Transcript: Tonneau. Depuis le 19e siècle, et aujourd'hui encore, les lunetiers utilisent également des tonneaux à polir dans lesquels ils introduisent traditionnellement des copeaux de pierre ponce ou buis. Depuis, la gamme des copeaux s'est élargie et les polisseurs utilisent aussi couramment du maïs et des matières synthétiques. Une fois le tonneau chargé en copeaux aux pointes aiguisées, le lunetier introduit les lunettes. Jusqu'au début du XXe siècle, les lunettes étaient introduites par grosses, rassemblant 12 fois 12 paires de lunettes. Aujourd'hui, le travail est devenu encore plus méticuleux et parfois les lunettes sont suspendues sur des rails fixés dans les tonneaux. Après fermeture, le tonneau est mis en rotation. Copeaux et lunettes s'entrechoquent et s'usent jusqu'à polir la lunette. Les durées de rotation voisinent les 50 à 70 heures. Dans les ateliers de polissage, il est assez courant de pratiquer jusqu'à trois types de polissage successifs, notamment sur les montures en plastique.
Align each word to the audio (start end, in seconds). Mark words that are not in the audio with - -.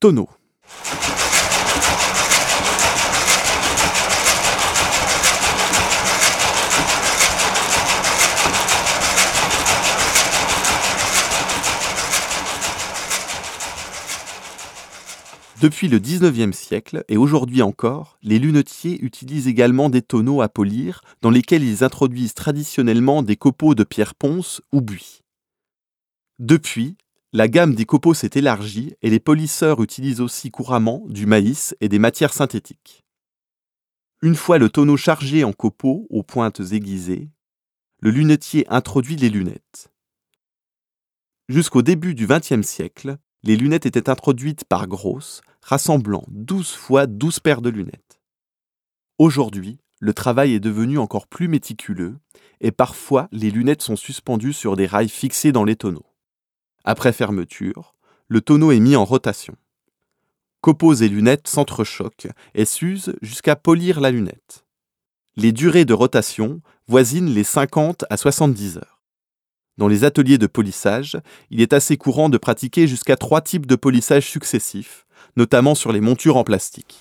Tonneau. 0.00 0.30
Depuis 15.60 15.88
le 15.88 15.98
19e 15.98 16.52
siècle, 16.52 17.04
et 17.10 17.18
aujourd'hui 17.18 17.60
encore, 17.60 18.16
les 18.22 18.38
lunetiers 18.38 18.98
utilisent 19.02 19.48
également 19.48 19.90
des 19.90 20.00
tonneaux 20.00 20.40
à 20.40 20.48
polir 20.48 21.02
dans 21.20 21.28
lesquels 21.28 21.62
ils 21.62 21.84
introduisent 21.84 22.32
traditionnellement 22.32 23.22
des 23.22 23.36
copeaux 23.36 23.74
de 23.74 23.84
pierre 23.84 24.14
ponce 24.14 24.62
ou 24.72 24.80
buis. 24.80 25.20
Depuis, 26.38 26.96
la 27.32 27.46
gamme 27.46 27.76
des 27.76 27.84
copeaux 27.84 28.14
s'est 28.14 28.30
élargie 28.34 28.94
et 29.02 29.10
les 29.10 29.20
polisseurs 29.20 29.80
utilisent 29.82 30.20
aussi 30.20 30.50
couramment 30.50 31.04
du 31.06 31.26
maïs 31.26 31.76
et 31.80 31.88
des 31.88 32.00
matières 32.00 32.32
synthétiques. 32.32 33.04
Une 34.20 34.34
fois 34.34 34.58
le 34.58 34.68
tonneau 34.68 34.96
chargé 34.96 35.44
en 35.44 35.52
copeaux 35.52 36.06
aux 36.10 36.24
pointes 36.24 36.60
aiguisées, 36.72 37.30
le 38.00 38.10
lunetier 38.10 38.66
introduit 38.68 39.14
les 39.14 39.30
lunettes. 39.30 39.92
Jusqu'au 41.48 41.82
début 41.82 42.14
du 42.14 42.26
XXe 42.26 42.66
siècle, 42.66 43.16
les 43.44 43.56
lunettes 43.56 43.86
étaient 43.86 44.10
introduites 44.10 44.64
par 44.64 44.88
grosses, 44.88 45.40
rassemblant 45.62 46.24
12 46.28 46.72
fois 46.72 47.06
12 47.06 47.40
paires 47.40 47.62
de 47.62 47.70
lunettes. 47.70 48.20
Aujourd'hui, 49.18 49.78
le 50.00 50.14
travail 50.14 50.54
est 50.54 50.60
devenu 50.60 50.98
encore 50.98 51.28
plus 51.28 51.46
méticuleux 51.46 52.18
et 52.60 52.72
parfois 52.72 53.28
les 53.30 53.50
lunettes 53.50 53.82
sont 53.82 53.96
suspendues 53.96 54.52
sur 54.52 54.74
des 54.74 54.86
rails 54.86 55.08
fixés 55.08 55.52
dans 55.52 55.64
les 55.64 55.76
tonneaux. 55.76 56.09
Après 56.90 57.12
fermeture, 57.12 57.94
le 58.26 58.40
tonneau 58.40 58.72
est 58.72 58.80
mis 58.80 58.96
en 58.96 59.04
rotation. 59.04 59.54
Copeaux 60.60 60.94
et 60.94 61.08
lunettes 61.08 61.46
s'entrechoquent 61.46 62.32
et 62.56 62.64
s'usent 62.64 63.14
jusqu'à 63.22 63.54
polir 63.54 64.00
la 64.00 64.10
lunette. 64.10 64.66
Les 65.36 65.52
durées 65.52 65.84
de 65.84 65.94
rotation 65.94 66.60
voisinent 66.88 67.32
les 67.32 67.44
50 67.44 68.06
à 68.10 68.16
70 68.16 68.78
heures. 68.78 69.04
Dans 69.78 69.86
les 69.86 70.02
ateliers 70.02 70.36
de 70.36 70.48
polissage, 70.48 71.16
il 71.50 71.60
est 71.60 71.74
assez 71.74 71.96
courant 71.96 72.28
de 72.28 72.38
pratiquer 72.38 72.88
jusqu'à 72.88 73.14
trois 73.14 73.40
types 73.40 73.66
de 73.66 73.76
polissage 73.76 74.28
successifs, 74.28 75.06
notamment 75.36 75.76
sur 75.76 75.92
les 75.92 76.00
montures 76.00 76.38
en 76.38 76.42
plastique. 76.42 76.98